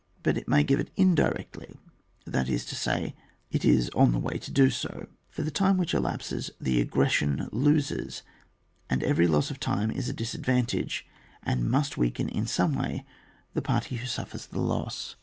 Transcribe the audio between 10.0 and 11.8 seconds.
a disadvantage, and